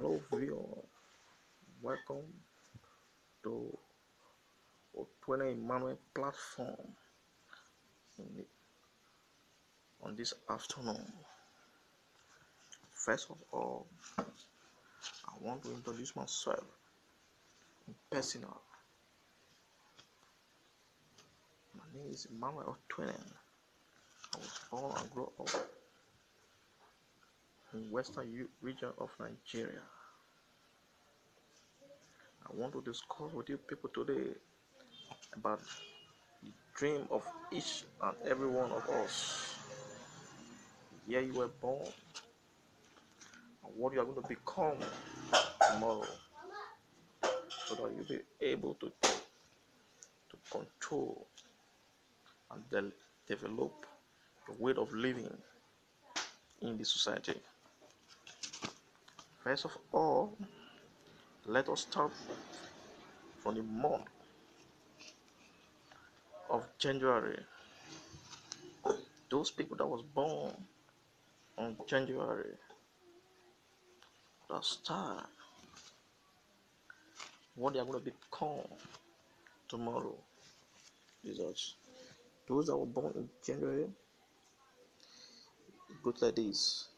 Hello 0.00 0.18
viewer, 0.32 0.82
welcome 1.82 2.24
to 3.42 3.76
Otwene 4.96 5.52
Emmanuel 5.52 5.98
platform 6.14 6.96
the, 8.16 8.46
on 10.02 10.16
this 10.16 10.32
afternoon. 10.48 11.04
First 12.94 13.28
of 13.28 13.36
all, 13.52 13.88
I 14.16 15.32
want 15.38 15.64
to 15.64 15.70
introduce 15.72 16.16
myself 16.16 16.64
in 17.86 17.94
personal. 18.10 18.58
My 21.76 21.84
name 21.92 22.10
is 22.10 22.26
Emmanuel 22.34 22.78
Otwene. 22.88 23.34
I 24.34 24.38
was 24.38 24.60
born 24.70 24.94
and 24.98 25.10
grew 25.10 25.30
up 25.38 25.79
in 27.74 27.90
western 27.90 28.48
region 28.60 28.90
of 28.98 29.10
Nigeria. 29.18 29.82
I 32.46 32.54
want 32.54 32.72
to 32.72 32.82
discuss 32.82 33.32
with 33.32 33.48
you 33.48 33.58
people 33.58 33.90
today 33.90 34.30
about 35.34 35.60
the 36.42 36.50
dream 36.74 37.06
of 37.10 37.24
each 37.52 37.84
and 38.02 38.16
every 38.26 38.48
one 38.48 38.70
of 38.72 38.88
us. 38.90 39.54
Here 41.06 41.20
you 41.20 41.32
were 41.34 41.48
born 41.48 41.86
and 43.64 43.72
what 43.76 43.92
you 43.92 44.00
are 44.00 44.04
going 44.04 44.22
to 44.22 44.28
become 44.28 44.76
tomorrow 45.72 46.06
so 47.66 47.74
that 47.76 47.92
you'll 47.94 48.04
be 48.08 48.20
able 48.40 48.74
to 48.74 48.90
to 50.30 50.36
control 50.50 51.26
and 52.50 52.68
de- 52.70 52.92
develop 53.26 53.86
your 54.48 54.56
way 54.58 54.72
of 54.76 54.92
living 54.92 55.28
in 56.62 56.76
the 56.78 56.84
society. 56.84 57.34
First 59.42 59.64
of 59.64 59.78
all, 59.90 60.36
let 61.46 61.68
us 61.70 61.80
start 61.80 62.12
from 63.38 63.54
the 63.54 63.62
month 63.62 64.04
of 66.50 66.66
January. 66.78 67.38
Those 69.30 69.50
people 69.50 69.78
that 69.78 69.86
was 69.86 70.02
born 70.02 70.52
on 71.56 71.76
January, 71.88 72.52
that 74.50 74.62
start 74.62 75.26
what 77.54 77.72
they 77.72 77.78
are 77.80 77.86
going 77.86 78.04
to 78.04 78.10
become 78.10 78.66
tomorrow. 79.68 80.16
Jesus. 81.24 81.76
Those 82.46 82.66
that 82.66 82.76
were 82.76 82.84
born 82.84 83.12
in 83.16 83.28
January, 83.42 83.86
go 86.02 86.12
like 86.20 86.36
this. 86.36 86.89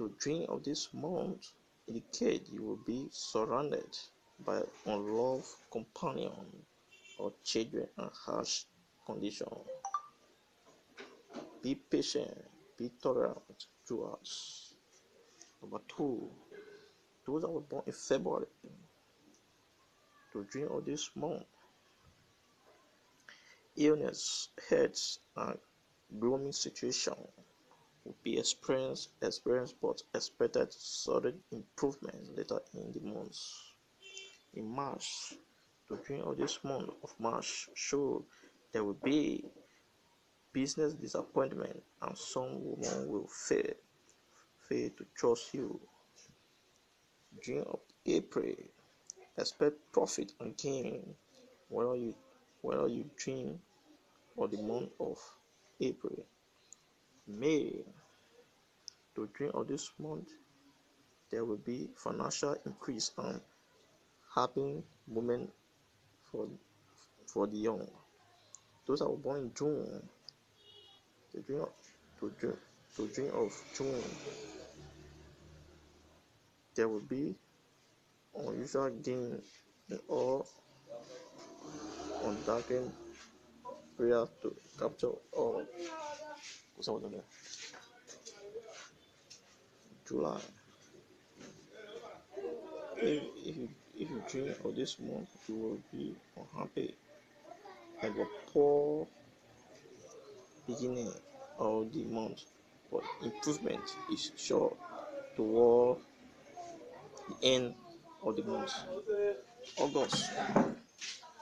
To 0.00 0.08
dream 0.18 0.46
of 0.48 0.64
this 0.64 0.94
month 0.94 1.52
indicate 1.86 2.48
you 2.50 2.62
will 2.62 2.80
be 2.86 3.10
surrounded 3.12 3.98
by 4.46 4.62
unloved 4.86 5.46
companion 5.70 6.64
or 7.18 7.34
children 7.44 7.86
and 7.98 8.10
harsh 8.14 8.64
condition. 9.04 9.46
Be 11.62 11.74
patient, 11.74 12.32
be 12.78 12.90
tolerant 13.02 13.66
throughout. 13.86 14.26
Number 15.60 15.82
two, 15.86 16.30
those 17.26 17.42
that 17.42 17.50
were 17.50 17.60
born 17.60 17.82
in 17.86 17.92
February 17.92 18.46
to 20.32 20.44
dream 20.44 20.68
of 20.70 20.86
this 20.86 21.10
month. 21.14 21.44
Illness, 23.76 24.48
health, 24.70 25.18
and 25.36 25.58
gloomy 26.18 26.52
situation 26.52 27.16
will 28.04 28.16
be 28.22 28.38
experienced, 28.38 29.10
experienced 29.22 29.76
but 29.80 30.02
expected 30.14 30.72
sudden 30.72 31.38
improvement 31.52 32.36
later 32.36 32.60
in 32.74 32.92
the 32.92 33.00
months. 33.00 33.72
In 34.54 34.68
March, 34.68 35.34
the 35.88 35.96
beginning 35.96 36.24
of 36.24 36.36
this 36.36 36.58
month 36.64 36.90
of 37.02 37.14
March 37.18 37.68
show 37.74 38.24
there 38.72 38.84
will 38.84 38.98
be 39.04 39.44
business 40.52 40.94
disappointment 40.94 41.82
and 42.02 42.16
some 42.18 42.64
woman 42.64 43.08
will 43.08 43.28
fail 43.28 43.74
fail 44.68 44.90
to 44.96 45.06
trust 45.16 45.54
you. 45.54 45.80
June 47.42 47.64
of 47.68 47.80
April, 48.06 48.54
expect 49.38 49.76
profit 49.92 50.32
and 50.40 50.56
gain 50.56 51.14
whether 51.68 51.96
you 51.96 52.14
whether 52.62 52.88
you 52.88 53.08
dream 53.16 53.58
or 54.36 54.48
the 54.48 54.62
month 54.62 54.90
of 55.00 55.18
April. 55.80 56.24
May 57.38 57.84
to 59.14 59.26
dream 59.34 59.52
of 59.54 59.68
this 59.68 59.90
month 59.98 60.28
there 61.30 61.44
will 61.44 61.58
be 61.58 61.88
financial 61.96 62.56
increase 62.66 63.12
and 63.18 63.40
happy 64.34 64.82
moment 65.06 65.50
for 66.30 66.48
for 67.26 67.46
the 67.46 67.56
young. 67.56 67.86
Those 68.86 69.00
that 69.00 69.08
were 69.10 69.16
born 69.16 69.40
in 69.40 69.54
June, 69.54 70.08
the 71.32 71.40
dream 71.42 71.60
of, 71.60 71.68
to 72.18 72.30
dream 72.30 72.56
to 72.96 73.08
dream 73.08 73.30
of 73.34 73.52
June, 73.76 74.02
there 76.74 76.88
will 76.88 77.00
be 77.08 77.34
unusual 78.34 78.90
gain 78.90 79.42
in 79.90 80.00
all 80.08 80.46
undarkened 82.24 82.92
prayer 83.96 84.26
to 84.42 84.56
capture 84.78 85.12
all. 85.32 85.66
July. 90.08 90.40
If, 92.96 93.22
if, 93.46 93.56
you, 93.56 93.68
if 93.98 94.10
you 94.10 94.22
dream 94.28 94.54
of 94.64 94.74
this 94.76 94.98
month, 94.98 95.28
you 95.48 95.54
will 95.54 95.78
be 95.92 96.14
unhappy. 96.36 96.94
Have 98.00 98.18
a 98.18 98.26
poor 98.52 99.06
beginning 100.66 101.12
of 101.58 101.92
the 101.92 102.04
month, 102.04 102.42
but 102.90 103.02
improvement 103.22 103.80
is 104.12 104.32
sure 104.36 104.76
toward 105.36 105.98
the 107.28 107.46
end 107.46 107.74
of 108.24 108.36
the 108.36 108.42
month. 108.42 108.72
August. 109.78 110.30